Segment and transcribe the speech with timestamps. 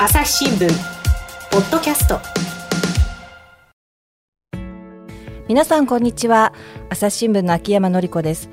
[0.00, 0.68] 朝日新聞
[1.50, 2.20] ポッドキャスト。
[5.48, 6.52] 皆さんこんにちは。
[6.88, 8.48] 朝日新聞の秋山紀子です、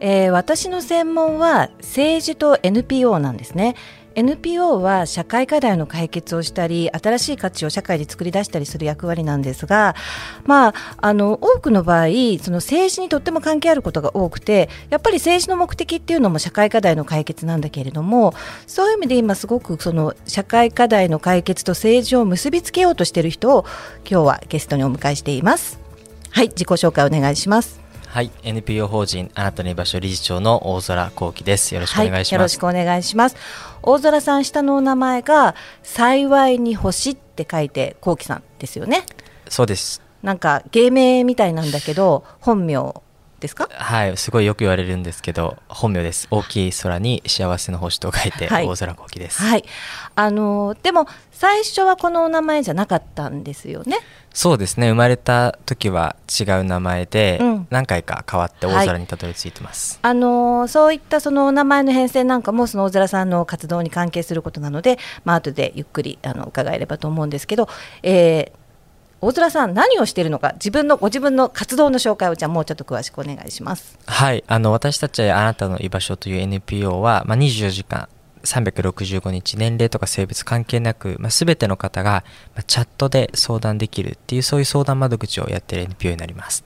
[0.00, 3.76] えー、私の専門は政治と NPO なんですね。
[4.14, 9.94] NPO は社会課題の解決をしたり新しい価値を社会で作り出したりする役割なんですが、
[10.44, 12.06] まあ、あの多くの場合
[12.42, 18.34] その政治にとっても関係あることが多くてやっぱり政治の目的っていうのも社会課題の解決なんだけれども
[18.66, 23.64] そういう意味で今すごくその社会課題の解決と政治を結びつけようとしている人を
[24.08, 25.78] 今日はゲストにお迎えしています。
[26.30, 27.80] はい自己紹介お願いします。
[28.06, 31.74] はい NPO 法人あなたの居場所理事長の大空幸喜です。
[31.74, 33.36] よろしくお願いします、はい、よろしくお願いします
[33.82, 39.04] 大空さん下のお名前が幸いに星って書いて幸喜さんですよね。
[39.48, 40.02] そうです。
[40.22, 43.02] なんか芸名みたいなんだけど本名
[43.40, 43.68] ですか？
[43.72, 46.28] はいすごいよく言われるんですけど本名です。
[46.30, 49.42] 大きい空に幸せの星と書いて、大空幸喜です。
[49.42, 49.64] はい。
[50.14, 53.98] あのでも最初はこのお名前じゃなかったんですよね？
[54.32, 54.90] そうですね。
[54.90, 67.68] 生まれた時は違う名前で、うん、何回か変わって大空にたどり着いてます、はい、あのそういったその名前の変遷なんかもその大空さんの活動に関係することなので、まあ後でゆっくりあの伺えればと思うんですけど、
[68.02, 68.59] えー、
[69.22, 78.08] 大空さん何をしているのか自分のご自分の活動の紹介をじゃあもうちょっと詳しくお願いしますはいあの私たちあなたの居場所という NPO は、まあ、24時間
[78.44, 86.64] 365日年齢とか性別関係なく、まあ、全ての方が、まあ、チャットで相談できるっていうそういう相談窓口をやっている NPO になります。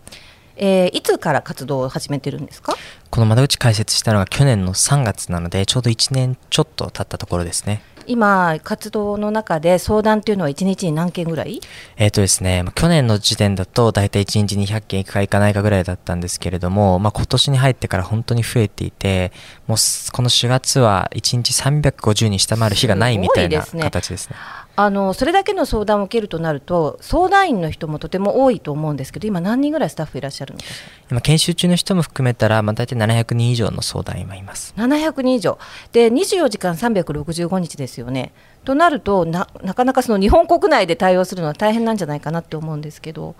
[0.56, 2.76] えー、いつから活動を始めてるんですか？
[3.10, 7.82] この窓口開設したのが去年の3月なのでちょうど1年ちょっと経ったところですね。
[8.06, 11.60] 今、活動の中で相談というのは1日に何件ぐらい？
[11.96, 19.32] えっ、とですね、去年の時点だと大体1日200件いくかいかないかぐらいだったんですけれども、まあ、今年に入ってから本当に増えていて、
[19.66, 19.78] もう
[20.12, 24.36] この4月は1日350に下回る日がないみたいな形ですね。
[24.76, 30.64] あのそれだけの相談を受けるとなると相談員の人もとても多いと思うんですけど今何人ぐらいスタッフいらっしゃるのか？
[31.10, 34.74] 今研修中の人も含めたら、まあ、大体700人以上の相談員はいます。
[34.76, 35.58] 700人以上。
[35.92, 38.32] で24時間365日ですよね。
[38.64, 43.36] となるとななかなかその日本国内で対応するのは大変なんじゃないかなって思うんですけど。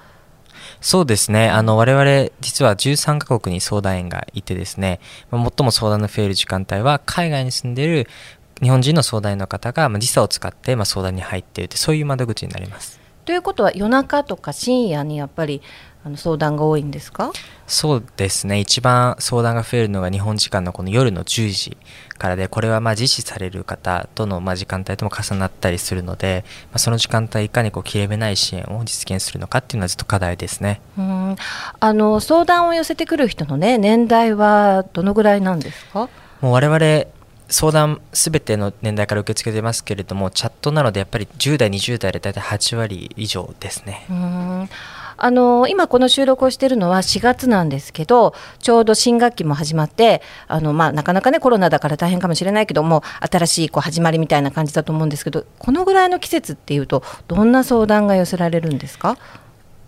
[0.81, 1.51] そうですね。
[1.51, 5.01] あの、我々、実は13カ国に相談員がいてですね、
[5.31, 8.09] 最も相談の増える時間帯は、海外に住んでいる
[8.63, 13.01] 日本人の相談員の方が、まあ、時差を使って、まあ、相談に入っているそういう窓口になります。
[13.25, 15.63] ということは夜中とか深夜にやっぱり
[16.05, 17.33] あの相談が多いんですか？
[17.67, 18.61] そうですね。
[18.61, 21.79] 一番相談が増えるのが日本時間のこの夜の10時
[22.19, 30.83] からでこれはまあ実施される方とのまあ時間帯とも重なったりするので、まあ、その時間帯いかにこう切れ目ない支援を実現するのかっていうのはずっと課題ですね。
[30.99, 31.37] うん。
[31.81, 36.11] あの相談を寄せてくる人の、ね、年代はどのぐらいなんですか？
[36.43, 37.07] もう我々
[37.49, 44.07] 相談すべての年代から受け付けてますけれどもチャットなのでやっぱり10代20代で大体8割以上ですね。
[45.17, 59.17] あの今この収録をしているのは4月なんですけどちょうど新学期も始まってあの、まあ、なかなかねコロナだから大変かもしれないけども新しいこう始まりみたいな感じだと思うんですけどこのぐらいの季節っていうとどんな相談が寄せられるんですか？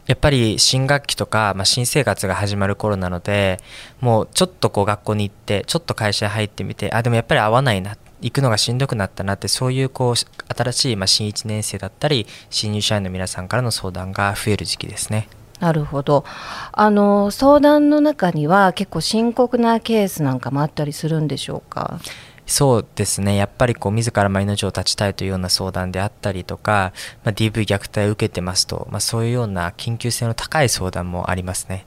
[0.07, 3.59] やっぱり新学期とか、まあ、新生活が始まる頃なので
[4.01, 15.29] もうちょっとこう学校に行ってちょっと会社に入ってみてあでもやっぱり合わないな行くのがしんどくなったなってそういうこう新しいまあ新1年生だったり新入社員の皆さんからの相談が増える時期ですね。
[15.61, 16.25] なるほど
[16.73, 21.99] あの相談の中には結構深刻なケースなんかもあったりするんでしょうか？
[22.47, 23.35] そうですね。
[23.35, 26.93] やっぱりこう自ら命を絶ちたいというような相談であったりとか、
[27.25, 31.85] まあ、DV 虐待を受けてますと、まあ、そういうような緊急性の高い相談もありますね。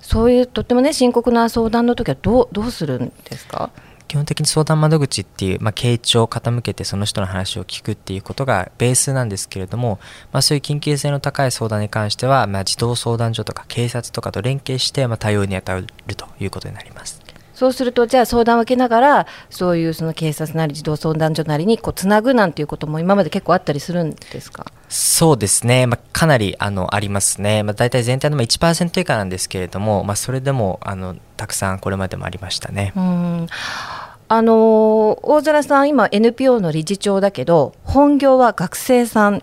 [0.00, 3.70] そういうとってもね深刻な相談の時はどうどうするんですか？
[4.08, 9.98] 基本的に相談窓口っていう、まあ、傾聴を傾けてその人の話を聞くっていうことがベースなんですけれども、
[10.32, 15.86] まあ、そういう緊急性の高い相談に関しては、まあ、児童相談所とか警察とかと連携して、まあ、対応に当たる
[16.16, 17.17] ということになります。
[17.58, 24.66] そうするとじゃあ相談を受けながらそういうその警察なり児童相談所なりにこうつなぐなんていうことも今まで結構あったりするんですか？
[24.88, 32.92] そうですね、まあ、かなりあのありますね、まあ、大体全体の1%以下なんですけれども、まあ、それでもあのたくさんこれまでもありましたね。
[32.94, 33.46] うん。
[34.30, 39.42] あの大空さん、今、NPO の理事長だけど、本業は学生さん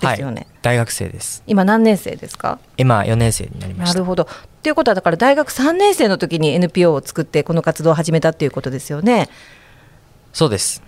[0.00, 1.42] ですよね、はい、大学生です。
[1.46, 2.58] 今、何年生ですか？
[2.76, 4.26] 今、4年生になりましなるほど。
[4.62, 9.28] ということは、だから大学3年生の時に NPO を作って、この活動を始めたということですよね。
[10.32, 10.82] そうです、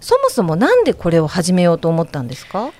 [0.00, 2.72] そもそもなんでこれを始めようと思ったんですか？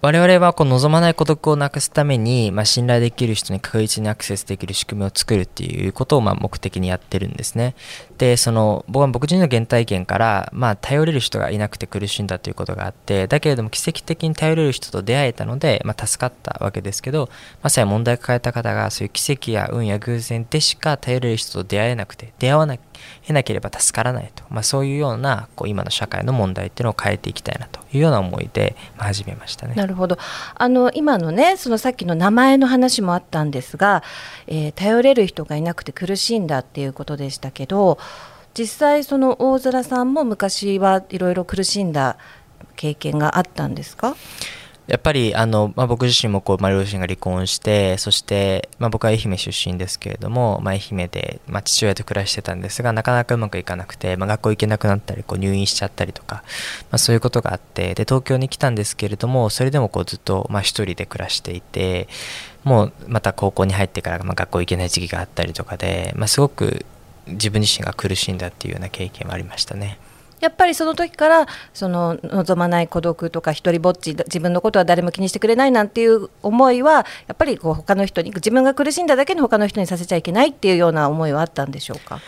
[0.00, 7.74] 我々はこう望まない孤独をなくすために、まあ、信頼できる人に確実にアクセスできる仕組みを作るっていうことをまあ目的にやってるんですね。
[8.18, 17.30] でその僕は僕自身の原体験から、まあ、頼れる人がいなくて苦しんだということがあってだけれども奇跡的に頼れる人と出会えたので、まあ、助かったわけですけど
[17.62, 22.76] まさに問題を抱えた方がそういう奇跡や運や偶然でしか頼れる人と出会えなくて出会わな
[23.22, 29.74] 得なければ助からないと、まあ、そういうようなこう今の社会の問題っていうのを変えていきたいなというような思いで、始めましたね。
[29.74, 30.18] なるほど
[30.54, 34.02] あの今のねそのさっきの名前の話もあったんですが、
[34.46, 37.98] えー、頼れる人がいなくて苦しんだっていうことでしたけど
[38.58, 42.16] 実際その大空さんも昔はいろいろ苦しんだ
[42.74, 44.16] 経験があったんですか？
[44.88, 56.36] やっぱりあの、まあ、僕自身もこう、まあ、両親が離婚してそして、まあ、僕は愛媛出身ですけれども、まあ、愛媛で、まあ、父親と暮らしてたんですがなかなかうまくいかなくて、まあ、学校行けなくなったりこう入院しちゃったりとか、
[56.90, 62.08] まあ、そういうことがあってで東京に来たんですけれどもそれでもこうずっと、まあ、一人で暮らしていて
[62.64, 66.86] もうまた高校に入ってから、まあ、学校行けない時期があったりとかで、まあ、すごく
[67.28, 69.98] 自分自身が苦しんだっていうような経験はありましたね。
[70.40, 82.20] やっぱりその時からその望まない孤独とか一人ぼっち自分のことは誰も気にしてくれないなんていう思いはやっぱりこう他の人に自分が苦しんだだけの他の人にさせちゃいけないっていうような思いはあったんでしょうか、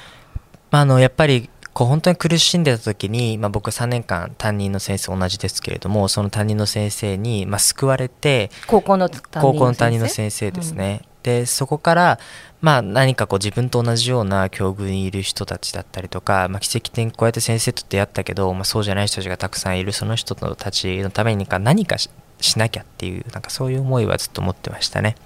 [0.71, 10.51] まあ、あのやっぱりこう本当に苦しんでた時に、まあ、僕3年間担任の先生同じですけれどもその担任の先生に、まあ、救われて高校の担任の先生？
[10.51, 12.19] ですね、うん、でそこから
[12.61, 22.11] まあ、何かこう自分と同じような境遇にいる人たちだったりとか、まあ、奇跡的にこうやって先生と出会ったけど、まあ、そうじゃない人たちがたくさんいるその人たちのために何かし
[22.59, 25.17] なきゃっていうなんかそういう思いはずっと持ってましたね。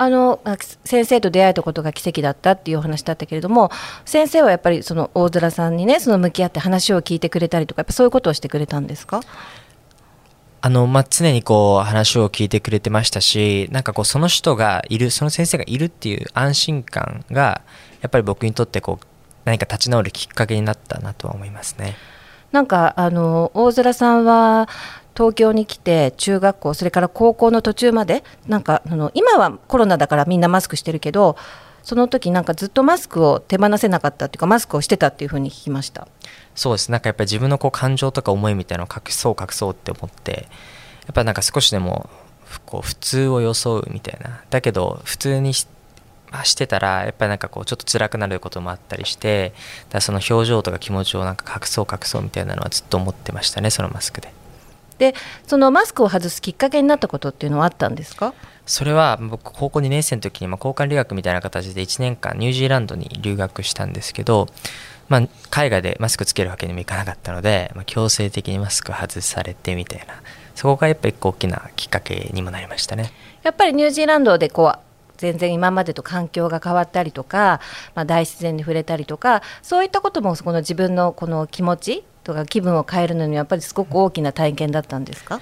[0.00, 0.40] あの
[0.84, 3.72] 先生と出会えたことが奇跡だったっていうお話だったけれども
[4.04, 9.22] 先生はやっぱりその大空さんにねその向き合って話を聞いてくれたりとかやっぱそういうことをしてくれたんですか？
[10.60, 17.62] あの、まあ、常にこう話を聞いてくれてましたし、なんかこうその人がいる、その先生がいるっていう安心感が、
[18.00, 19.06] やっぱり僕にとってこう
[19.44, 21.96] 何か立ち直るきっかけになったなとは思いますね。
[22.52, 24.68] なんかあの大空さんは
[25.14, 31.36] 東京に来て中学校それから高校の途中までなんかあの今はコロナだからみんなマスクしてるけど
[31.82, 36.08] その時なんかずっとマスクを手放せなかったっていうかマスクをしてたっていうふうに聞きました
[36.58, 36.90] そうです。
[36.90, 40.48] なんかやっぱり自分のこう感情とか思いみたいなのを隠そう隠そうって思って
[41.06, 42.10] やっぱなんか少しでも
[42.66, 44.42] こう普通を装うみたいな。
[44.50, 45.68] だけど普通にし
[46.44, 49.54] してたらやっぱりなんかこうちょっと辛くなることもあったりして
[49.88, 54.30] だその表情とか気持ちをなんか隠そう隠そうみたいなのはずっと思ってましたねそのマスクで。
[54.98, 55.14] で
[55.46, 58.34] そのマスクを外すきっかけになったことっていうのはあったんですか？
[58.66, 64.48] それは僕高校2年生の時にま交換留学みたいな形で1年間ニュージーランドに留学したんですけど、
[65.08, 70.14] まあ、海外でマスクつけるわけにもいかなかったので、まあ、強制的にマスク外されてみたいな
[70.54, 73.12] そこがやっぱり大きなきっかけにもなりましたね。
[73.42, 74.78] やっぱりニュージーランドでこう
[75.16, 77.60] 全然今までと環境が変わったりとか、
[77.94, 85.40] まあ、大自然に触れたりとかそういったこともこの自分のこの気持ちとか気分を変えるのにやっぱりすごく大きな体験だったんですか？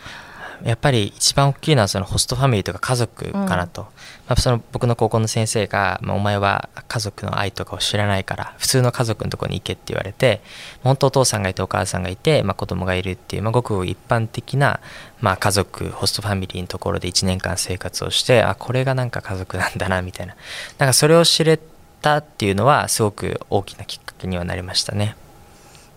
[0.65, 3.93] やっぱり一番大きいのはそのホストファミリーとか家族かなと、うん、ま
[4.29, 10.41] あ、その僕の高校の先生が、まあ、お前は家族の愛とかを知らないから普通の家族のとこに行けって言われて
[10.83, 14.81] 本当お父さんがいてお母さんがいて、まあ、子供がいるっていう、まあ、ごく一般的な、
[15.21, 20.37] まあ、家族ホストファミリーのところで1年間生活をしてあこれがなんか家族なんだなみたいな。
[20.79, 21.59] なんかそれを知れ
[22.01, 25.17] たっていうのはすごく大きなきっかけにはなりましたね。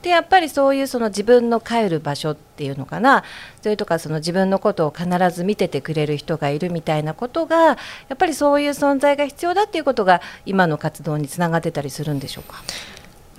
[0.02, 3.24] でやっぱりそういうその自分の帰る場所っていうのかな。
[3.62, 7.78] それとかその自分のことを必ず見ててくれる人がいるみたいなことがや
[8.14, 12.64] っぱりそういう存在が必要だっていうことが今の活動につながってたりするんでしょうか？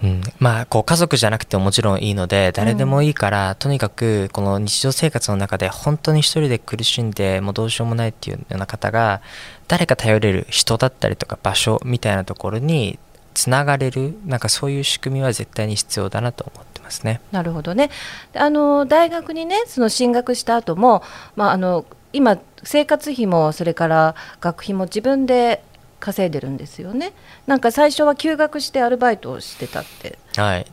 [0.02, 9.21] うん、まあこう家族じゃなくてももちろんいいので誰でもいいから、うん、とにかくこの日常生活の中で本当に一人で苦しんでもうどうしようもないっていうような方が
[9.69, 12.99] 誰か頼れる人だったりとか場所みたいなところに
[13.35, 17.21] つながれるなんかそういう仕組みは絶対に必要だなと思ってますね。
[17.33, 17.91] なるほどね。
[18.35, 21.03] あの大学にねその進学した後も、
[21.37, 25.63] まあ、あの今生活費もそれから学費も自分で
[26.01, 27.13] 稼いでるんですよね。
[27.47, 30.19] なんか最初は休学してアルバイトをしてたって。
[30.37, 30.67] はい。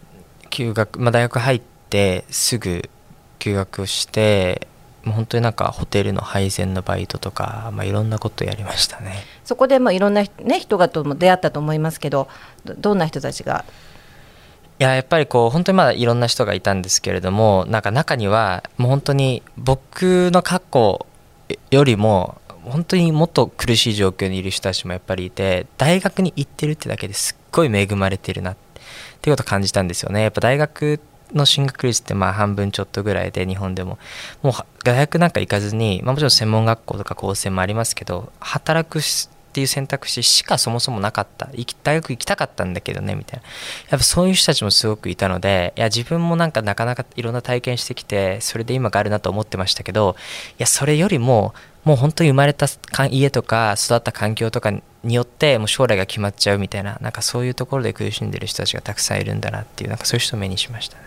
[0.50, 2.90] 休学、まあ、大学入ってすぐ
[3.40, 4.68] 休学して
[5.08, 9.24] もう本当になんかホテルの配膳のバイトとか、まあ、いろんなことやりましたね。
[9.46, 12.28] そこでもいろんな、ね、人がとも出会ったと思いますけど
[12.66, 13.64] どんな人たちが？
[14.80, 21.06] いややっぱりこう本当にまだいろんな人がいたんですけれどもなんか中にはもう本当に僕の過去
[21.72, 28.58] よりも本当にもっと苦しい状況にいる人たちもやっぱりいて大学に行ってるってだけですっごい恵まれてるなっ
[29.22, 30.22] ていうことを感じたんですよね。
[30.22, 31.00] やっぱ大学っ
[31.34, 33.98] の進学率ってまあ半分ちょっとぐらいで日本でも。
[34.42, 34.54] もう
[34.84, 39.02] 大学なんか行かずに、まあ、もちろん専門学校とか高専もありますけど働くっ
[39.54, 41.50] ていう選択肢しかそもそもなかった。
[41.84, 43.46] 大学行きたかったんだけどねみたいな。
[43.90, 50.16] やっぱそういう人たちもすごくいたのでいや自分もなんかなかなかいろんな体験してきてそれで今があるなと思ってましたけど
[50.52, 51.54] いやそれよりも
[51.88, 52.68] もう本当に生まれた
[53.10, 61.04] 家とか育った環境とかによってもう将来が決まっちゃうみたいななんかそういうところで苦しんでる人たちがたくさんいるんだなっていうなんかそういう人を目にしましたね。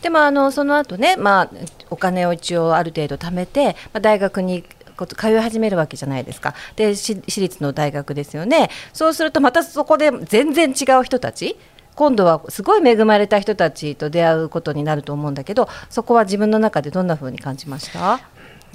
[0.00, 1.50] でもあのその後ね、まあ、
[1.90, 4.64] お金を一応ある程度貯めて、まあ、大学に
[5.18, 6.54] 通い始めるわけじゃないですか。
[6.76, 8.70] で私立の大学ですよね。
[8.94, 11.58] そうするとまたそこで全然違う人たち
[11.94, 18.20] 今度はすごい恵まれた人たちと出会うことになると思うんだけどそこは自分の中でどんな風に感じました？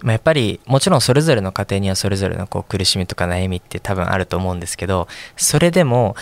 [0.02, 6.16] まあ、やっぱりもちろんそれぞれの家庭にはそれぞれのこう苦しみとか悩みって多分あると思うんですけどそれでも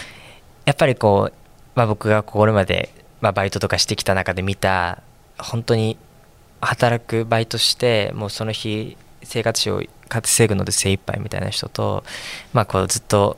[0.65, 1.33] やっぱりこう、
[1.75, 5.01] まあ、僕がこれまで、まあ、バイトとかしてきた中で見た
[5.37, 5.97] 本当に
[6.61, 12.03] 働くバイトしてもうその日生活費を稼ぐので精一杯みたいな人と、
[12.53, 13.37] まあ、こうずっと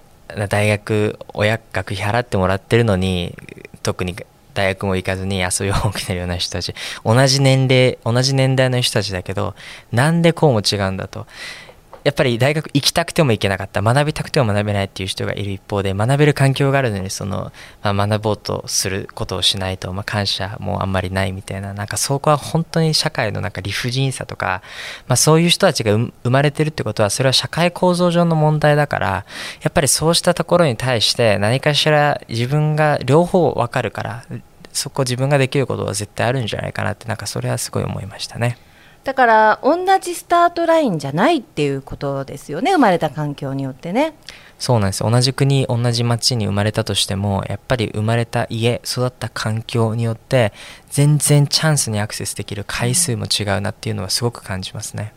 [0.50, 3.36] 大学親学費払ってもらってるのに
[3.84, 4.16] 特に
[4.54, 6.74] 大学も行かずに遊びを起きてるような人たち。
[7.04, 9.56] 同じ年齢同じ年代の人たちだけど
[9.92, 11.28] なんでこうも違うんだと。
[12.04, 17.52] やっぱり大学行きたくても行けなかった学びたくても学べないっていう人がいる一方で学べる環境があるのにその、
[17.84, 24.62] まあ、学ぼうとすることをしないと、まあ、感謝もあんまりないみたいななんかそこは本当に社会のなんか理不尽さとか、
[25.08, 29.08] まあ、そういう人たちが生まれてるってことはそれは社会構造上の問題だから
[29.62, 34.26] やっぱりそうしたところに対して何かしら自分が両方分かるから
[34.74, 38.58] そこ自分ができることは絶対あるんじゃないかなってなんかそれはすごい思いましたね。
[39.04, 44.14] だから同じスタートラインじゃないっていうことですよね生まれた環境によってね
[44.60, 50.54] そうなんです同じ国同じ町に生まれたとしてもやっぱり生まれた家育った環境によって
[50.90, 55.14] 全然チャンスにアクセスできる回数も違うなっていうのはすごく感じますね。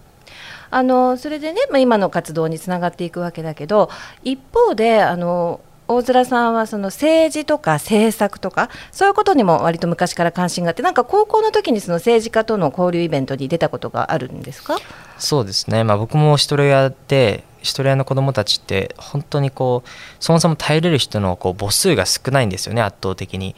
[0.70, 3.90] あのそれでね、まあ、今の活動につながっていくわけだけど
[4.24, 14.78] 一方であの大空さんはその政治とか政策とかそういうことにも割と昔から関心があってなんか高校の時にその政治家との交流イベントに出たことがあるんですか？
[15.18, 19.88] そうですね、まあ、僕も一人親で一人親の子どもたちって本当にこう
[20.20, 23.54] そもそも耐えれる人のこう母数が少ないんですよね圧倒的に。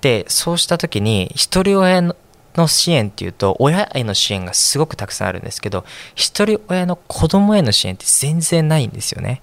[0.00, 2.16] でそうした時に一人親の
[2.56, 5.84] の支援っていうと親への支援がすごくたくさんあるんですけど
[6.16, 9.40] 一人親の子供への支援って全然ないんですよね。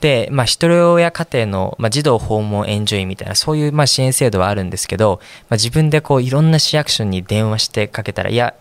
[0.00, 8.54] で、まあ、一人親家庭の、まあ、児童訪問援助員みたいな、そういう、まあ、支援制度はあるんですけど、まあ、自分でこう、いろんな市役所に電話してかけたら、いや、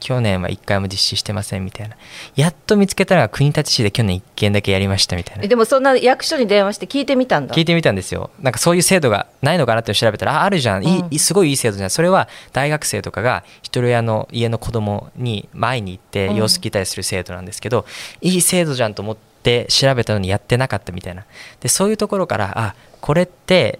[0.00, 1.96] 去年は1回も実施してませんみたいな。
[2.36, 5.46] やっと見つけたのが国立市で去年1件だけやりましたみたいな。
[5.46, 8.30] でもそんな役所に電話して聞いてみたんだ聞いてみたんですよ。
[8.40, 10.84] なんかそういう制度がないのかなって調べたら、あ、あるじゃん。
[10.84, 11.90] いい、すごいいい制度じゃん。
[11.90, 17.86] それは大学生とかが一人親の家の子供に前に行って様子聞いたりする制度なんですけど、
[18.22, 21.24] うん、いい制度じゃんと思って、って調べたのにやってなかったみたいな
[21.60, 23.78] でそういうところからあこれって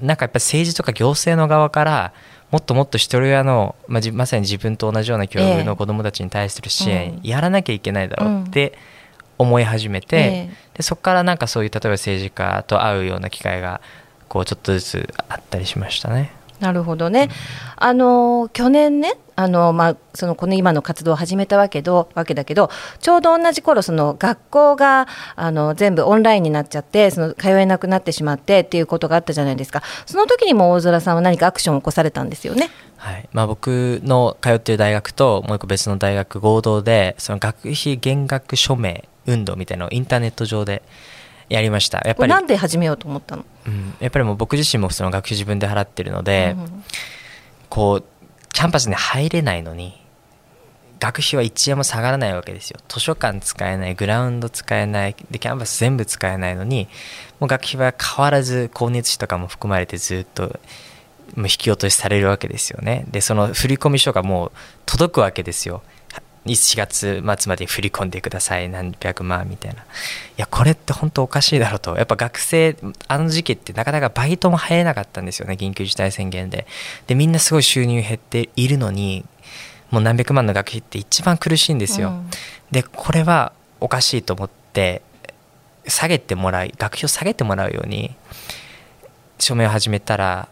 [0.00, 2.12] なんかやっぱ政治とか行政の側から
[2.54, 8.78] もっともっと一人親の、まあ、まさに自分と同じような境遇の子どもたちに対する支援、やらなきゃいけないだろうって
[9.38, 13.80] 思い始めて、えー、でそこからなんかそういう例えば政治家と会うような機会が
[14.28, 16.30] こうちょっとずつあったりしましたね。
[16.60, 17.30] なるほどね。
[17.76, 22.70] あの去年ね、あのまあそのこの今の活動を始めたわけどわけだけど、
[23.00, 29.82] ちょうど同じ頃その学校があの全部オンラインになっちゃって、その通えなくなってしまってっていうことがあったじゃないですか。
[30.06, 32.70] その時にも大空さんは何かアクションを起こされたんですよね？
[32.96, 33.28] はい。
[33.32, 40.82] まあ僕の通っている大学ともう一個別の大学合同でその学費減額署名運動みたいなのをインターネット上で
[41.48, 42.02] やりました。
[42.04, 46.84] やっぱりなんで始めようと思ったの、うん、やっぱりもう僕自身もその学費自分で払ってるので、うん、
[47.68, 48.04] こう
[48.52, 50.00] キャンパスに入れないのに
[51.00, 52.80] 学費は1円も下がらないわけですよ。
[52.88, 56.88] 図書館使えないグラウンド使えないでキャンパス全部使えないのに
[57.40, 60.58] もう学費は変わらず光熱費とかも含まれてずっと
[61.36, 63.04] もう引き落としされるわけですよね。
[63.08, 64.52] でその振込書がもう
[64.86, 65.82] 届くわけですよ
[66.52, 68.68] 4月末まで振り込んでください。
[68.68, 69.80] 何百万みたいな。
[69.80, 69.84] い
[70.36, 71.96] やこれって本当おかしいだろうと。
[71.96, 72.76] やっぱ学生
[73.08, 76.66] あの時期ってなかなかバイトも入れなかったんですよね緊急事態宣言で。
[77.06, 79.24] でみんなすごい収入減っているのに
[79.90, 82.30] もう何百万の学費って一番苦しいんですよ、うん、
[82.72, 85.02] でこれはおかしいと思って
[85.86, 88.16] 下げてもらい学費を下げてもらうように
[89.38, 90.48] 署名を始めたら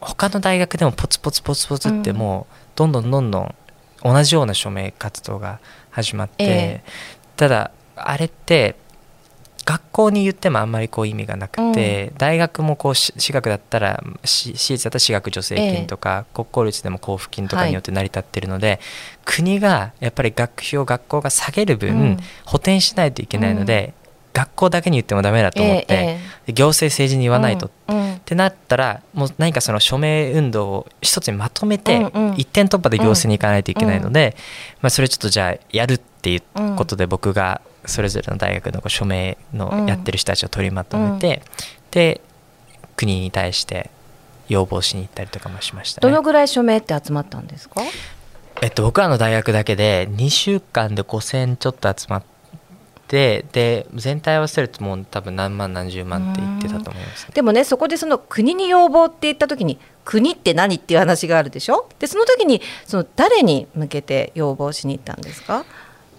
[0.00, 3.54] 他の大学でもポツポツポツポツってもうどんどんどんどん
[4.04, 5.58] 同じような署名活動が
[5.90, 8.76] 始まって、えー、ただあれって
[9.64, 18.78] 学校に言ってもあんまりこう意味がなくて、大学もこうし私学だったらし私立だったら私学助成金とか、国公立でも交付金とかによって成り立ってるので、
[19.24, 22.18] 国がやっぱり学費を学校が下げる分、うん。
[22.44, 23.94] 補填しないといけないので、
[24.34, 28.14] 学校だけに言ってもダメだと思って、え行政政治に言わないと、うんうん。
[28.16, 32.34] ってなったらもう何かその署名運動を一つにまとめて、うんうん。
[32.36, 34.36] 一点突破で行政に行かないといけないので、
[34.82, 36.42] まあ、それちょっとじゃあやるっていう
[36.76, 41.42] ことで僕がそれぞれの大学の署名のやってる人たちを取りまとめて、
[41.92, 42.20] で
[42.96, 43.90] 国に対して
[44.48, 46.10] 要望しに行ったりとかもしましたね。
[46.10, 46.22] どの。
[46.22, 47.80] ぐらい署名って集まったんですか？
[48.62, 52.33] えっと、僕らの大学だけで2週間で5,000ちょっと集まって
[53.14, 57.30] で全体合わせるともう多分何万何十万って言ってたと思いますね。
[57.32, 61.88] でもねそこでその国に要望って言った時に国って何っていう話があるでしょ？
[62.00, 65.64] でその時にその誰に向けて要望しに行ったんですか、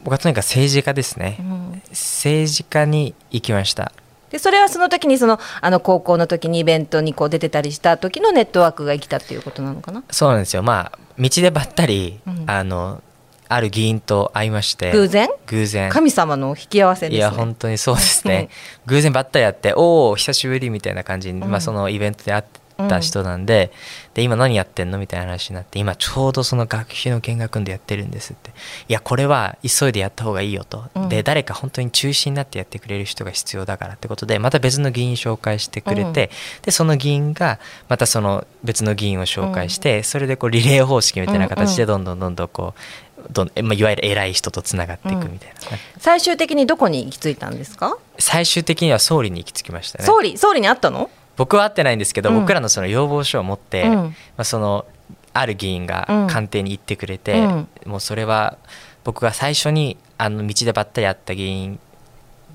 [0.03, 1.37] 僕はとにかく政治家ですね。
[1.39, 1.81] うん。
[1.89, 3.91] 政治家に行きました。
[4.31, 10.03] でそれはその時にそのあの高校の時にイベントにこう出てたりした時のネットワークが生きたっていうことなのかな？
[10.11, 10.63] そうなんですよ。
[10.63, 12.45] まあ道でばったり、うん。
[12.47, 13.03] あの
[13.47, 15.29] ある議員と会いまして偶然？
[15.47, 15.89] 偶然。
[15.89, 17.17] 神様の引き合わせですね。
[17.17, 18.49] いや本当にそうですね。
[18.85, 21.49] 偶然ばったり会っておお久しぶりみたいな感じに、うん。
[21.49, 22.43] まあ、そのイベントで会っ
[22.77, 23.71] た人なんで,、
[24.13, 28.51] で今何やってんのみたいな話になって今ちょうどその学費の見学でやってるんですって。
[28.87, 31.09] いやこれは急いでやった方がいいよと、うん。
[31.09, 36.29] で誰か本当に中心になってやってくれる人が必要だからってことでまた別の議員紹介してくれて、
[36.61, 45.55] でその議員がまたその別の議員を紹介して、それでこうリレー方式みたいな形でどんどんどんどんこうどん、まあ、いわゆる偉い人とつながっていくみたいな、
[45.97, 50.05] 最終的にどこに行き着いたんですか、最終的には総理に行き着きましたね。
[50.05, 51.09] 総理総理に会ったの？
[51.35, 52.39] 僕は会ってないんですけど、うん。
[52.41, 53.93] 僕らのその要望書を持って、うん。
[53.93, 54.85] まあ、その
[55.33, 56.27] ある議員がうん。
[56.27, 57.67] 官邸に行ってくれて、うん。
[57.85, 58.57] もうそれは
[59.03, 61.79] 僕が最初にあの道でばったり会った議員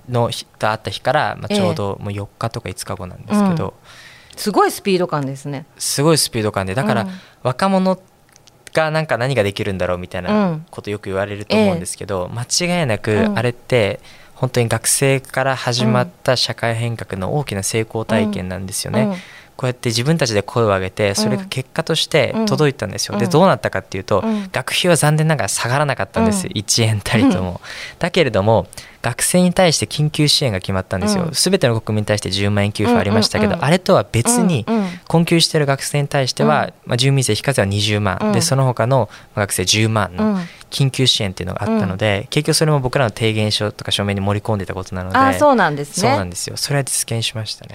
[0.08, 3.74] の日と会った日から、まあ、ちょうどもう4日とか5日後なんですけど、
[4.36, 5.66] すごいスピード感ですね。
[5.78, 7.10] すごいスピード感でだから、うん。
[7.42, 7.98] 若者
[8.72, 14.00] がなんか何ができるんだろうみたいうんなことよく言われると思うんですけど、間違いなくうんあれって
[14.40, 19.18] 本当に学生から始まった社会変革の大きな成功体験なんですよね。
[19.64, 23.20] うんこうやって自分たちで声を上げてそれが結果として届いたんですよ、うん。
[23.20, 24.48] でどうなったかっていうと、うん。
[24.50, 26.52] 学費は残念ながら下がらなかったんです、うん。
[26.54, 27.60] 1円たりとも、
[27.98, 28.68] だけれども
[29.02, 31.30] 学生に対して緊急支援が決まったんですよ、うん。
[31.32, 34.64] 全ての国民に対して10万円給付ありましたけど、あれとは別に
[35.06, 38.32] 困窮している学生に対しては、まあ、住民税非課税は20万、うん。
[38.32, 40.40] でその他の学生10万のうん。
[40.70, 46.08] 緊急支援っていうのがあったので、結局それも僕らの提言書とか書面に盛り込んでたことなのであそうなんですね。
[46.08, 46.56] そうなんですよ。
[46.56, 47.74] それは実現しましたね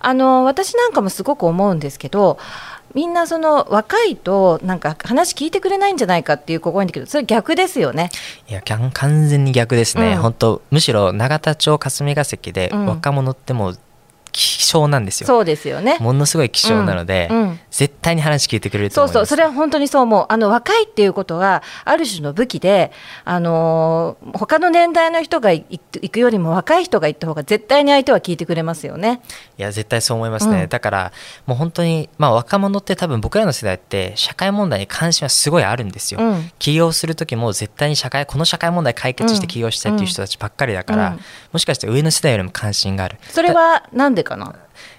[0.00, 2.38] あの私なんかもすごく思うんですけど
[2.94, 8.10] みんなその若いとなんか話聞いてくれないんじゃないかっていう子が多いんだけどそれ逆ですよね。
[8.48, 10.22] いや完全に逆ですね、うん。
[10.22, 12.86] 本当むしろ永田町霞が関でうん。
[12.86, 13.78] 若者ってもう
[14.30, 15.96] 希少なんですよ、そうですよね。
[16.00, 19.30] ものすごい希少なので、うんうん絶対に話聞いてくれるとそう思います。
[19.30, 20.26] そうそれは本当にそう思う。
[20.28, 22.92] あの若いっていうことがある種の武器で、
[23.24, 29.22] あのー他の年代の人が行く行くよりも若い人が行った方が絶対に相手は聞いてくれますよね。
[29.58, 30.68] いや絶対そう思いますね、うん。
[30.68, 31.12] だから
[31.46, 36.50] もう本当にまあ若者って多分僕らの世代って社会問題に関心はすごいあるんですよ、うん。
[36.60, 41.20] 起業する時も絶対に社会この社会問題解決して起業したいっていう人たちばっかりだから、うん。
[41.52, 43.18] もしかして上の世代よりも関心がある。
[43.28, 44.54] それはなんでかな？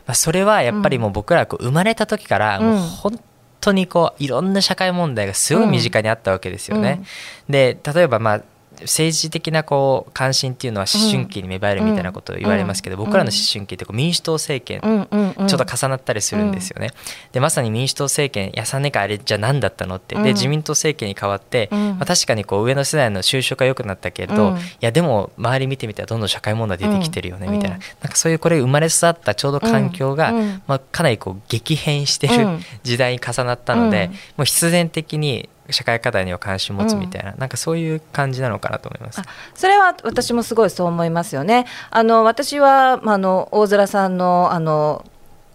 [0.06, 3.20] まあ、それはやっぱりもう僕らこう生まれた時からもう本
[3.62, 7.04] 当にこういろんな社会問題がすごい身近にあったわけですよね。
[7.50, 8.42] で例えばまあ
[8.82, 13.06] 政治的なこう関心っていうのは思春期に芽生えるみたいなことを言われますけど、うん。
[13.06, 14.82] 僕らの思春期ってこう民主党政権
[15.48, 16.92] ちょっと重なったりするんですよね。
[17.32, 20.24] でまさに民主党政権やさねかあれじゃ何だったのって、うん。
[20.24, 21.80] で自民党政権に変わって、うん。
[21.80, 24.58] まあ、確かにこう上の世代の就職が良くなったけど、うん。
[24.58, 27.54] いやでも周り見てみたらどんどん社会問題出てきてるよねうん。
[27.54, 30.32] みたいな,、うんなんかそういうこれ生まれ育ったちょうど環境が、
[30.68, 32.60] まあ、かなりこう激変してるうん。
[32.84, 34.12] 時代に重なったので、うん。
[34.12, 39.22] もう必然的に社会課題には関心を持つみたいな、なんかそういう感じなのかなと思います。
[39.54, 41.66] それは私もすごいそう思いますよね。
[41.90, 45.06] あの私はまああの大空さんのあの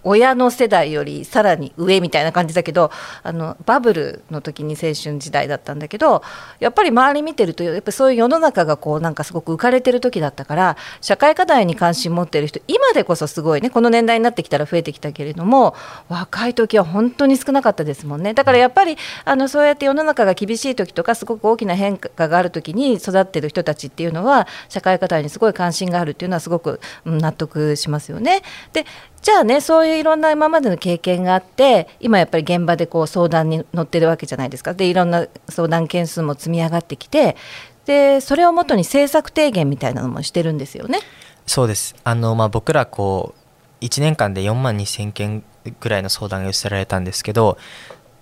[0.04, 2.90] 親の世代よりさらに上みたいな感じだけど
[3.22, 6.22] あのバブルの時に青春時代だったんだけど
[6.58, 15.74] やっぱり周り見てるとやっぱそういう世の中がこうなんかすごく浮かれてる時だったから社会課題に関心持ってる人今でこそすごいねこの年代になってきたら増えてきたけれども
[16.08, 28.42] 若い時は本当に少なかったですもんねだからやっぱりあのそうやって世の中が厳しい時とかすごく大きな変化がある時に育ってる人たちっていうのは社会課題にすごい関心があるっていうのはすごくうん納得しますよね。
[28.72, 28.86] で
[29.22, 37.36] じゃあねそういういろんな今までの経験があって今やっぱり現場でこう相談に乗ってるわけじゃないですかでいろんな相談件数も積み上がってきて
[37.84, 41.00] でそれをもとに政策提言みたいなのもしてるんですよね。
[41.46, 43.34] そうですあの、まあ、僕らこ
[43.80, 45.42] う1年間で4万2000件
[45.80, 47.58] ぐらいの相談が寄せられたんですけど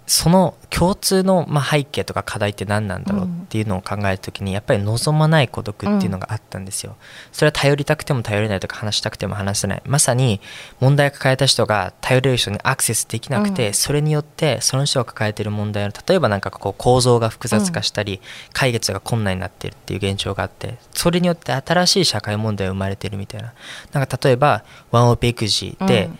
[0.08, 6.96] その共通のまあ背景とか課題って何なんだろうっていうのを考えるときにやっぱり望まない孤独っていうのがあったんですよ。
[7.30, 9.82] それは頼りたくても頼れないとか話したくても話せない。
[9.84, 10.40] まさに
[10.80, 13.74] 問題を抱えた人が頼れる人にアクセスできなくて、うん。
[13.74, 18.22] それによってその人が抱えている問題の例えばなんかこう構造が複雑化したり、
[18.54, 23.52] 解決が困難になっているっていう現状があってそれによって新しい社会問題が生まれてるみたいな。
[23.92, 26.18] なんか例えばワンオペ育児で、うん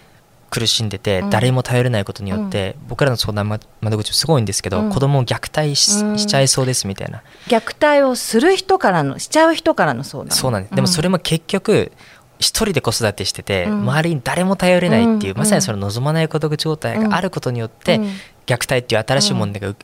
[0.50, 1.30] 苦しんでてうん。
[1.30, 3.48] 誰にも頼れないことによって、僕らの相談
[3.80, 4.90] 窓口すごいんですけど、うん。
[4.90, 7.22] 子供を虐待し,、ちゃいそうですみたいな。
[7.46, 10.36] 虐待をする人からのしちゃう人からの相談。
[10.36, 11.92] そうなんです、でもそれも結局
[12.38, 13.80] 一人で子育てしてて、うん。
[13.82, 15.38] 周りに誰も頼れないっていう、うん。
[15.38, 18.04] まさにその望まない孤独状態があることによって、うん。
[18.46, 19.76] 虐待っていう新しい問題がう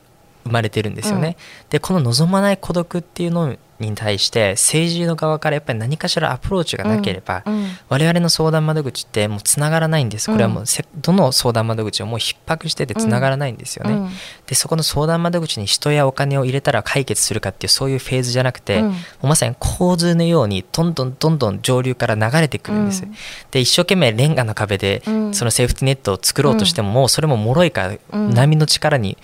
[0.45, 1.35] 生まれてるんですよね、
[1.69, 7.67] でこの望まない孤独っていうのに対して政治の側からやっぱり何かしらアプローチがなければ、うん。
[7.89, 10.31] 我々の相談窓口ってもうつながらないんです。
[10.31, 14.09] これはもうせどの相談窓口ももう逼迫しててつながらないんですよね、うん。
[14.45, 18.89] でそこの相談窓口に人やお金を入れたら解決するかっていうそういうフェーズじゃなくて、うん。
[18.91, 23.15] もうまさに洪水のようにどんどんどんどん上流から流れてくるんです、うん。
[23.51, 25.33] で一生懸命レンガの壁でうん。
[25.33, 28.33] そのセーフティネットを作ろうとしても、もうそれも脆いからうん。
[28.33, 29.17] 波の力に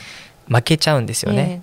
[0.48, 1.62] 負けちゃうんですよね、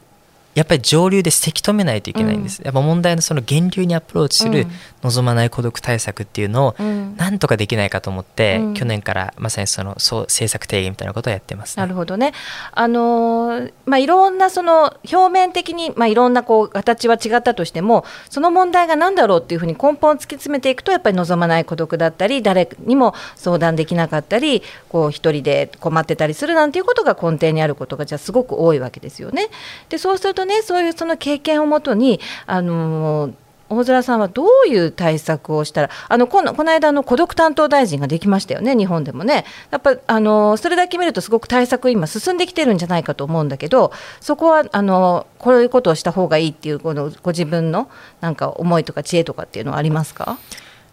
[0.59, 4.71] やっぱり上流でせき止めないといけないんです、やっぱ問題のその源流にアプローチするうん。
[5.03, 8.75] 望まない孤独対策っていうのをなんとかできないかと思って、うん。
[8.75, 12.33] 去年からまさにそのそう政策提言みたいなことをやってます、ね、なるほどね。
[12.73, 29.49] あのーまあいろんなその表面的にまあいろんなこう形は違ったとしても、その問題が何だろうっていうふうに根本を突き詰めていくとやっぱり望まない孤独だったり、誰にも相談できなかったり、こう一人で困ってたりするなんていうことが根底にあることがじゃあすごく多いわけですよね。
[29.89, 33.33] でそうするとね、そういうその経験をもとにあのー
[33.71, 39.45] 大空さんはどういう対策をしたら、あのこのこの間の、孤独担当大臣ができましたよね、日本でもね。
[39.71, 47.91] やっぱあのそれだけ見ると、すごく対策、今、進んできてるんじゃないかと思うんだけど、そこはあのこういうことをした方がいいっていう、このご自分の
[48.23, 50.39] なんか思いとか知恵とかっていうのはありますか？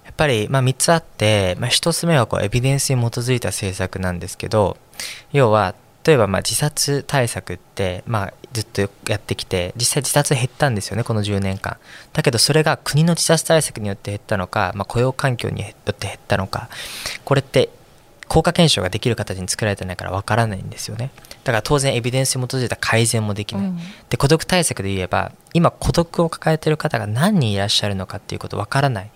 [0.03, 4.77] やっぱり、まあ、3つあって、まあ、1つ目はこうエビデンスに基づいた政策なんですけど
[5.31, 11.77] 要は例えばまあ自殺対策って、まあ、ずっとやってきて実際自殺減ったんですよねこの10年間。
[12.13, 16.69] だけどそれが国の自殺対策によって減ったのか、まあ、雇用環境によって減ったのか
[17.23, 17.69] これって
[18.27, 21.11] 効果検証ができる形に作られてないからわからないんですよね。
[21.43, 23.79] だから当然エビデンスに基づいた改善もできない、うん。
[24.09, 29.05] で孤独対策で言えば今孤独を抱えている方が何人いらっしゃるのかっていうことわからない。
[29.05, 29.11] で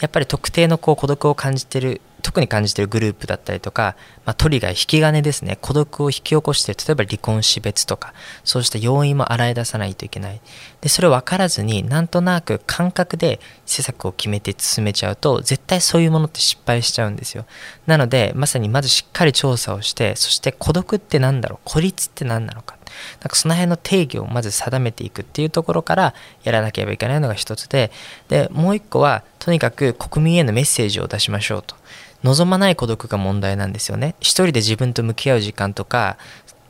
[0.00, 5.56] やっぱり特定のこう孤独を感じてる特に感じてるグループだったりとか、まあ、トリガー引き金ですね。
[5.60, 10.40] 孤独を引き起こして例えば離婚死別とかそうした要因も洗い出さないといけない。
[10.80, 17.46] でそれを分からずになんとなく感覚で施策を決めて進めちゃうと絶対そういうものって失敗しちゃうんですよ。
[17.86, 21.58] なのでまさにまずしっかり調査をしてそして孤独って何だろう？
[21.64, 22.77] 孤立って何なのか？
[23.20, 27.90] なんかその辺の定義をまず定めていくっていうところからやらなければいけないのが一つで
[28.28, 31.76] でもう一個はとにかく国民へのメッセージを出しましょうと。
[32.24, 34.16] 望まない孤独が問題なんですよね。
[34.18, 36.18] 一人で自分と向き合う時間とか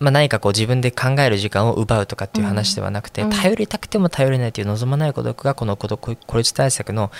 [0.01, 3.31] まあ、何かこう自分で考える時間を奪うとかっていう話ではなくて、うん。
[3.31, 7.11] 頼りたくても頼れないという望まない孤独がこの孤独孤立対策の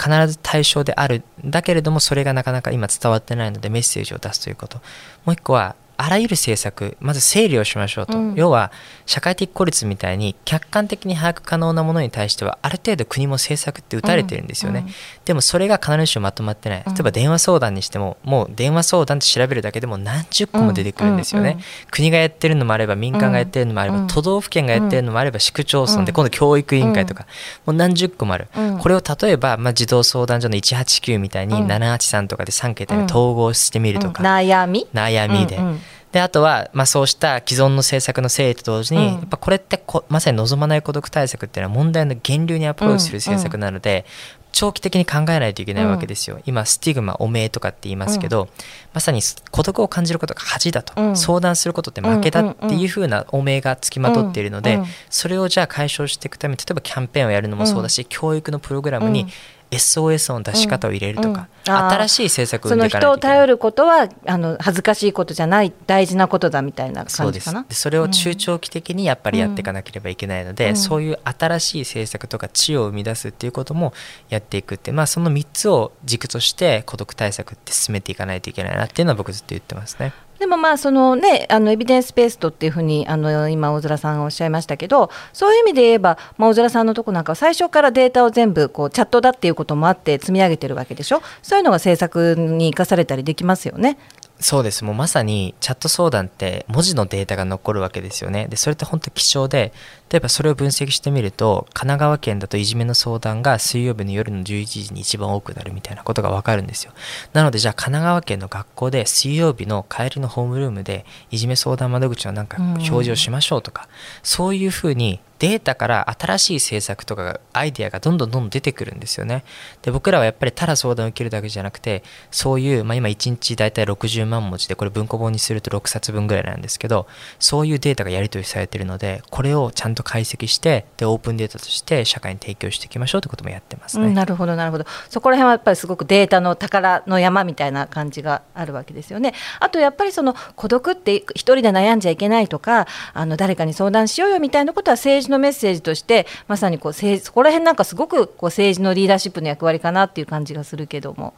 [0.00, 1.22] 必ず対象である。
[1.44, 4.78] んだけれどもそれがなかなか今伝わってないのでメッセージを出すということ。
[5.24, 8.34] もう一個はあらゆる政策まず整理をしましょうと、うん。
[8.34, 8.72] 要は
[9.06, 14.94] 社会的孤立みたいに客観的に把握可能なものに対してはある程度国も政策って打たれてるんですよね、うん。
[15.24, 16.82] でもそれが必ずしもまとまってない。
[16.86, 16.94] うん。
[16.94, 21.56] 例えば電話相談にしてももう電話相談って調べるだけでも何十個も出てくるんですよね、うん。
[21.56, 21.64] うん。
[21.90, 24.06] 国がやってるのもあれば民間がやってるのもあれば、うん。
[24.06, 26.14] 都道府県がやってるのもあれば市区町村でうん。
[26.14, 27.26] 今度教育委員会とか、
[27.66, 28.78] もう何十個もある、うん。
[28.78, 31.68] これを例えば、まあ、児童相談所の189みたいにうん。
[31.68, 34.26] 783とかで3桁に統合してみるとか、うん。
[34.26, 34.88] 悩み？
[34.92, 35.56] 悩みで。
[35.56, 35.80] うんうん
[36.14, 39.12] であとは、まあ、そうした既存の政策の整理と同時に、うん。
[39.14, 44.04] やっぱこれってこまさに望まない孤独対策っていうのは問題の源流にアプローチする政策なので、
[44.52, 48.48] 長期的に考えないといけないわけですよ、今スティグマ汚名とかって言いますけど、
[48.92, 51.16] まさに孤独を感じることが恥だと、うん。
[51.16, 59.26] 相談することって負けだっていう風な汚名がつきまとっているので、うんうんそれをじゃあ解消していくために例えばキャンペーンをやるのもそうだし、教育のプログラムに
[59.74, 61.72] SOS の出し方を入れるとか、うん。
[61.72, 61.78] うん。
[61.90, 63.36] 新しい政策を生んでいかないといけない。
[63.36, 67.64] 人を頼ることはあの恥ずかしいことじゃない大事なことだみたいな感じかな？
[67.68, 70.76] でそれを中長期的にやっぱりやっていかなければいけないので、うん。
[70.76, 73.92] そういう新しい政策とか知を生み出すっていうことも
[74.28, 80.12] やっていくって、まあ、その3つを軸として孤独対策って進めていかないといけないなっていうのは僕ずっと言ってますね。
[80.38, 91.22] でもまあそのねあのエビデンスベーストっていうふうにあの今大空さんがおっしゃいましたけどそういう意味で言えば、まあ、大空さんのとこなんかは最初からデータを全部こうチャットだっていうこともあって積み上げてるわけでしょ？
[91.42, 93.96] そういうのが政策に生かされたりできますよね。
[94.40, 94.84] そうです。
[94.84, 98.48] もうまさにチャット相談って文字のデータが残るわけですよね。
[98.48, 99.72] でそれって本当貴重で
[100.14, 106.92] 例えばそれを分析してみると神奈川県だといじめの相談が水曜日の夜の11時に一番多くなるみたいなことがわかるんですよ。
[107.32, 112.64] なのでじゃあ神奈川県の学校で水曜日の帰りのホームルームでいじめ相談窓口のなんかうん。
[112.74, 113.88] 表示をしましょうとか、
[114.22, 119.44] そういうふうにデータから新しい政策とかがアイデアがどんどんどんどん出てくるんですよね。
[119.82, 127.06] で僕らはやっぱりただ相談を受けるだけじゃなくてそういう、まあ、今1日大体60万文字でこれ文庫本にすると6冊分ぐらいなんですけど
[127.38, 134.84] そういうデータがやり取りされているのでこれをちゃんと解析してでオープンデータとして社会に提供していきましょうということもやってますね、うん、なるほどなるほど。
[135.08, 139.34] そこら辺はやっぱりすごくデータの宝の山みたいな感じがあるわけですよね。
[139.60, 151.34] あとやっぱりその孤独って一人で悩んじゃいけないとかあの誰かに相談しようよみたいなことは政治のメッセージとしてまさにこうそこら辺なんかすごくこう政治のリーダーシップの役割かなっていう感じがするけども。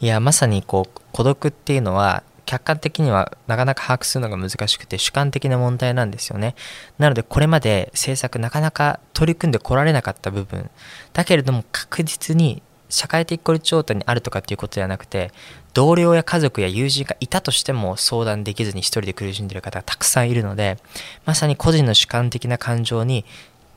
[0.00, 6.56] いやまさにこう孤独っていうのは客観的にはなかなか把握するのが難しくて主観的な問題なんですよね。
[6.98, 10.68] なのでこれまで政策なかなか取り組んでこられなかった部分。
[11.12, 15.30] だけれども確実に社会的孤立状態にあるとかっていうことではなくて
[15.74, 20.76] 同僚や家族や友人がいたとしても相談できずに一人で苦しんでいる方がたくさんいるので
[21.24, 23.24] まさに個人の主観的な感情に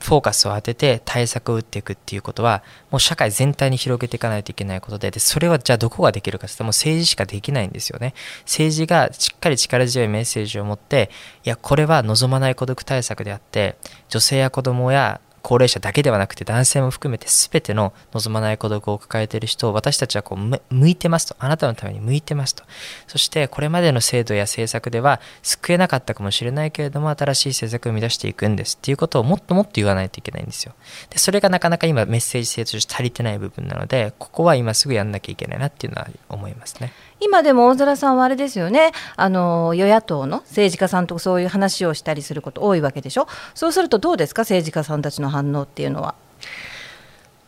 [0.04, 8.12] フォーカスを当てて対策を打っていくっていうことはもう社会全体に広げていかないといけないことででそれはじゃあどこができるかって言ったらもう政治しかできないんですよね。
[8.40, 11.10] 政治がしっかり力強いメッセージを持って
[11.44, 13.76] いやこれは望まない孤独対策であって
[14.10, 21.36] 女性や子供や高齢者だけではなくて男性も含めて全ての望まない孤独を抱えている人を私たちはこう向いてますと。
[21.38, 22.64] あなたのために向いてますと。
[23.06, 30.72] そしてこれまでの制度や政策では救えなかったかもしれないけれども新しい政策を生み出していくんですっていうことをもっともっと言わないといけないんですよ。
[31.10, 36.94] でそれがなかなか今メッセージ性として足りてない部分なのでここは今すぐやんなきゃいけないなっていうのは思いますね。
[37.24, 38.92] 今でも大空さんはあれですよね。
[39.16, 43.26] あの与野党の政治家さんとそういう話をしたりすること多いわけでしょ。
[43.54, 44.42] そうするとどうですか？
[44.42, 46.14] 政治家さんたちの反応っていうのは。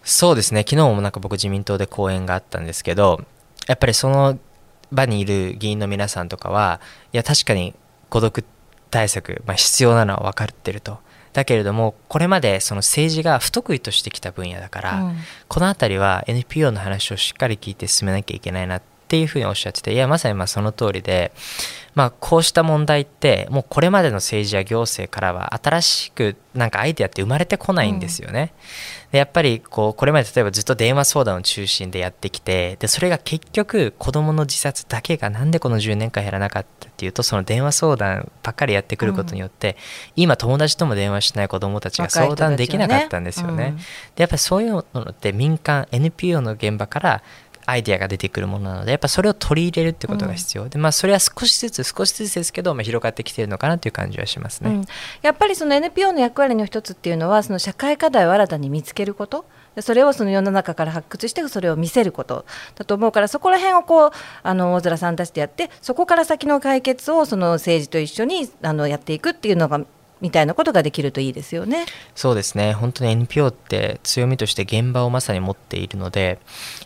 [0.03, 0.61] そうですね。
[0.61, 3.21] 昨日もなんか僕自民党で講演があったんですけど
[3.67, 4.39] やっぱりその
[4.93, 6.81] 場にいる議員の皆さんとかは
[7.13, 7.75] いや確かに
[8.09, 8.45] 孤独
[8.91, 10.99] 対策、まあ、必要なのは分かってると。
[11.33, 15.17] だけれどもこれまでその政治が不得意としてきた分野だから、うん。
[15.49, 21.33] この辺りは NPO の話をしっかり聞いて進めなきゃいけないなっていうふうにおっしゃってていやまさにまあその通りで、
[21.95, 28.53] まあ、こうした問題ってもうこれまでの政治や行政からは新しくなんかアイデアって生まれてこないんですよね。
[29.13, 39.77] でやっぱりこうこれまで例えばずっと電話相談を中心でやってきてでそれが結局子どもの自殺だけがなんでこの10年間減らなかったっていうとその電話相談ばっかりやってくることによって、
[40.17, 43.53] 今友達とも電話しない子どもたちが相談できなかったんですよね。
[43.53, 43.85] 若い人たちはね
[44.17, 47.23] でやっぱりそういうのって民間 NPO の現場から
[47.67, 54.71] アイデアが出てくるものなのでやっぱそれを取り入れるってことが必要、でまあそれは少しずつ少しずつですけど、まあ、広がってきてるのかなという感じはしますね。
[54.71, 54.85] うん。
[55.23, 59.45] やっぱりその NPO の役割の一つっていうのはその社会課題を新たに見つけること。
[59.75, 62.47] でそれをその世の中から発掘してそれを見せること。
[62.77, 64.11] だと思うからそこら辺をこう
[64.43, 69.81] あの大空さんたちでやってそこから先の解決をその政治と一緒にあのやっていくっていうのが
[70.21, 71.87] みたいなことができるといいですよね。
[72.15, 72.73] そうですね。
[72.73, 76.39] 本当に NPO って強みとして現場をまさに持っているので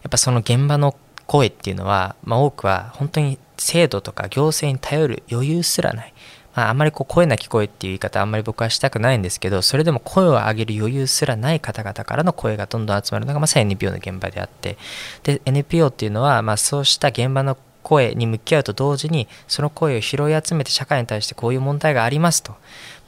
[0.03, 6.12] やっぱその現場の声っていうのは、まあ、多くは本当に制度とか行政に頼る余裕すらない、
[6.57, 14.77] まあ、あんまりこう声なき声っていう言い方あんまり僕はしたくないんですけどそれでも声を上げる余裕すらない方々からの声がどんどん集まるのがまさに NPO の現場であって。
[15.23, 22.55] で NPO っていうのは、まあ、そうした現場の声に向き合うと同時にその声を拾い集めて社会に対してこういう問題がありますと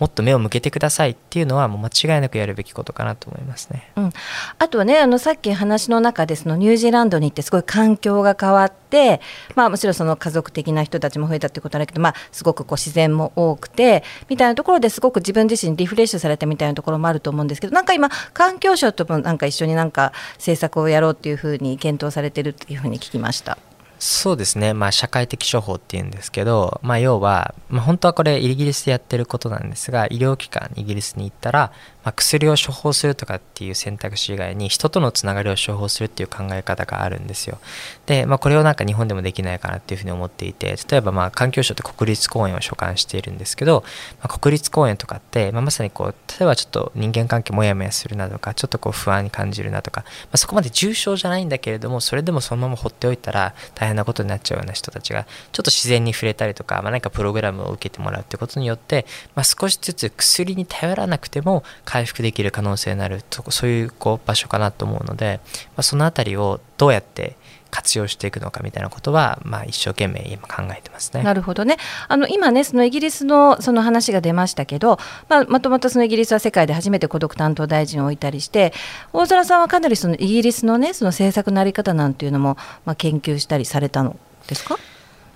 [0.02, 3.92] もっと目を向けてくださいっていうのはもう間違いなくやるべきことかなと思いますね。
[3.94, 4.12] うん、
[4.58, 9.20] あとはねあのさっき話の中でそのニュージーランドに行ってすごい環境が変わって、
[9.54, 23.56] まあ、もちろその家族的な人たちも増えたってことだけど、まあ、すごくこう自然も多くてみたいなところですごく自分自身リフレッシュされたみたいなところもあると思うんですけどなんか今環境省ともなんか一緒になんか政策をやろうっていうふうに検討されてるっていうふうに聞きました。
[24.04, 31.72] そうですね、まあ、社会的処方っていうんですけど、まあ、要は、まあ、本当はこれイギリスでやってることなんですが医療機関イギリスに行ったら、
[32.04, 37.58] まあ、薬を処方するとかっていう選択肢以外に人とのつながりを処方するっていう考え方があるんですよ。
[38.06, 43.84] で、まあ、これをなんか日本でもできないかなっていうふうに思っていて例えばまあ環境省って国立公園を所管しているんですけど、
[44.20, 67.36] まあ、国立公園とかって、まあ、まさにこう例えばちょっと人間関係モヤモヤするなとかちょっとこう不安に感じるなとか、まあ、そこまで重症じゃないんだけれどもそれでもそのまま放っておいたら大変なことになっちゃうような人たちがちょっと自然に触れたりとか、まあ、何かプログラムを受けてもらうってことによって、まあ、少しずつ薬に頼らなくても回復できる可能性のあるとそういうこう場所かなと思うので、まあ、その辺りをどうやって
[67.70, 71.22] 活用していくのかみたいなことは、まあ、一生懸命今考えてますね。
[71.22, 71.76] なるほどね。
[72.08, 78.72] あの今ねそのイギリスのその話が出ましたけど、まあ、まともとそのイギリスは世界で初めて孤独担当大臣を置いたりして
[79.12, 84.78] 大空さんはかなりそのイギリスのねその政策のあり方なんていうのも、まあ、研究したりされたのですか？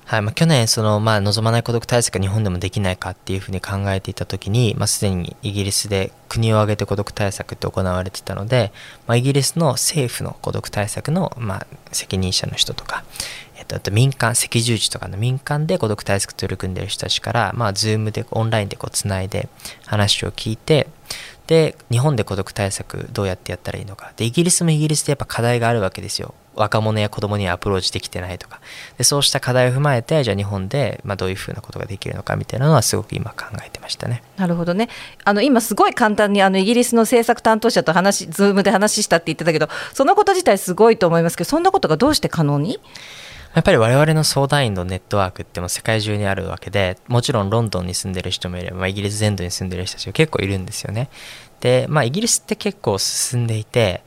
[0.06, 8.72] はいまあ、去年その、まあ、望まない孤独対策が日本でもできないかっていうふうに考えていた時に、まあ、すでにイギリスで国を挙げて孤独対策って行われてたので、
[9.08, 13.04] まあ、イギリスの政府の孤独対策の、まあ、責任者の人とか、
[13.56, 19.48] えっと、あと民間赤十字とかの民間で孤独対策取り組んでる人たちから、まあ、Zoom でオンラインでこうつないで
[19.86, 20.86] 話を聞いて
[21.48, 24.12] で日本で孤独対策どうやってやったらいいのか。
[24.16, 26.34] でイギリスもイギリスでやっぱ課題があるわけですよ。
[26.56, 28.60] 若者や子供にアプローチできてないとか
[28.98, 34.22] でそうした課題を踏まえてじゃあ日本で、まあ、どういうふうなことができるのかみたいなのはすごく今考えてましたね。
[34.36, 34.88] なるほどね
[35.24, 42.80] あの今すごい簡単にあのイギリスの政策担当者と話ズームで話したって言ってたけどそのこと自体すごいと思いますけどそんなことがどうして可能に？
[43.54, 51.08] やっぱり我々の相談員のネットワークっても世界中にあるわけでもちろんロンドンに住んでる人もいれば、まあ、イギリス全土に住んでる人たちが結構いるんですよね。
[51.60, 54.02] でまあイギリスって結構進んでいて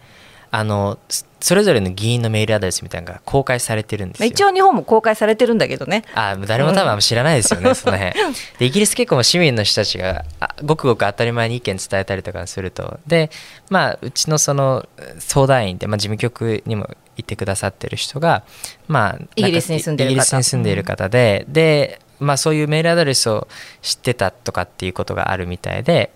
[0.52, 1.00] あの
[1.42, 4.28] それぞれの議員のメールアドレスみたいなのが公開されてるんですよ。
[4.28, 6.04] 一応日本も公開されてるんだけどね。
[6.14, 8.14] あ誰も多分知らないですよね、うん、その辺。
[8.60, 10.26] でイギリス結構市民の人たちが
[10.64, 13.00] ごくごく当たり前に意見伝えたりとかすると。
[13.08, 13.30] で
[13.70, 14.88] まあうちのその
[15.20, 18.44] 相談員で、まあ、事務局にもいてくださってる人が
[18.88, 20.12] まあイギリスに住んでる方。
[20.12, 23.48] イギリスに住んでいる方で、うん、でまあそういうメールアドレスを
[23.82, 26.12] 知ってたとかっていうことがあるみたいで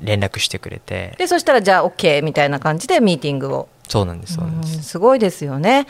[0.00, 1.14] 連絡してくれて。
[1.16, 4.82] でそしたらじゃあ OK みたいな感じでミーティングをそうなんですそうなんです。
[4.82, 5.86] すごいですよね。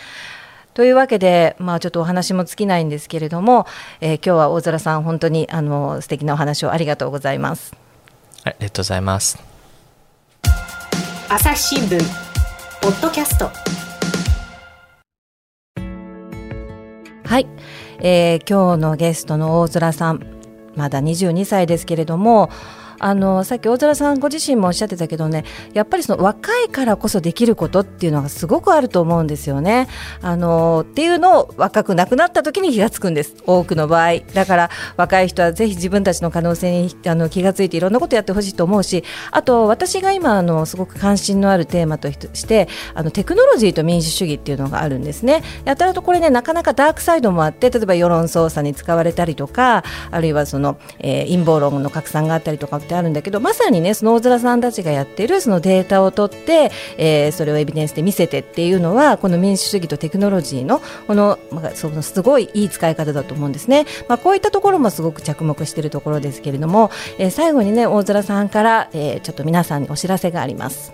[0.74, 3.66] というわけで、まあ、ちょっとお話も尽きないんですけれども、
[4.00, 7.74] えー、今日は大空さん本当にあの素敵なお話をありがとうございます。
[8.44, 9.38] ありがとうございます。
[11.28, 11.98] 朝日新聞
[12.80, 13.50] ポッドキャスト。
[17.24, 17.46] はい、
[18.00, 20.20] えー、今日のゲストの大空さん
[20.74, 22.50] まだ22歳ですけれども
[23.02, 29.88] あのさっき大空さんご自身もおっしゃってたけどねやっぱりその若いからこそできることっていうのがすごくあると思うんですよね。
[30.22, 45.42] あのっていうのを若くなくなった時に気がつくんです多くの場合だから若い人はぜひ自分たちの可能性にあの気がついていろんなことやってほしいと思うしあと私が今あのすごく関心のあるテーマとしてあのテクノロジーと民主主義っていうのがあるんですね。
[45.64, 70.92] やたらとこれねなかなかダークサイドもあって例えば世論操作に使われたりとかあるいはその、えー、陰謀論の拡散があったりとかてあるんだけどまさにねその大空さんたちがやってるそのデータを取って、えー、それをエビデンスで見せてっていうのはこの民主主義とテクノロジーのこの,、まあ、そのすごいいい使い方だと思うんですね、まあ、こういったところもすごく着目しているところですけれども、えー、最後にね大空さんから、えー、ちょっと皆さんにお知らせがあります。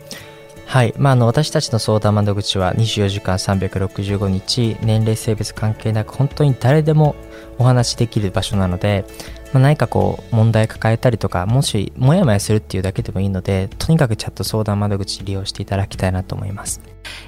[0.68, 7.16] はい、まあ、あの私たちの相談窓口は24時間365日年齢性別関係なく本当に誰でも
[7.56, 9.06] お話しできる場所なので
[9.52, 16.80] まあ、何かこう問題抱えたりとかもしモヤモヤするっていうだけでもいいのでとにかくチャット相談窓口利用していただきたいなと思います、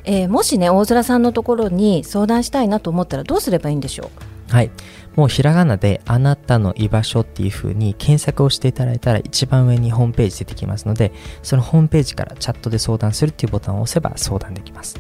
[0.04, 4.10] えー、もしね大空さんのところに相談したいなと思ったらどうすればいいんでしょ
[4.50, 4.52] う？
[4.52, 4.70] はい。
[5.16, 14.98] もうひらがなであなたの居場所っていう風に検索をしていただいたら一番上にホームページ出てきますのでそのホームページからチャットで相談するっていうボタンを押せば相談できます。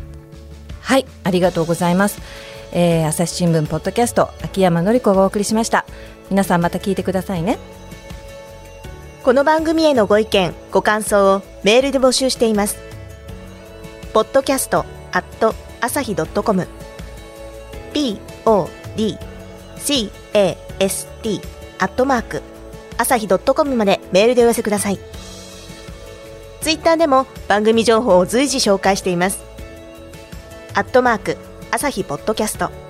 [0.80, 1.06] はい。
[1.24, 2.20] ありがとうございます、
[2.72, 5.84] えー、朝日新聞ポッドキャスト秋山紀子がお送りしました
[6.30, 7.58] 皆さんまた聞いてくださいね。
[9.22, 12.78] この番組へのご意見ご感想をメールで募集しています。
[14.14, 16.68] ポッドキャストアット朝日ドットコム。
[17.92, 19.18] podcast d
[19.76, 21.40] c a s t
[21.78, 22.42] アットマーク
[22.98, 24.98] 朝日 .com までメールでお寄せください。
[26.60, 29.42] ツイッターでも番組情報を随時紹介しています。
[30.74, 31.36] アットマーク
[31.70, 32.89] 朝日ポッドキャスト。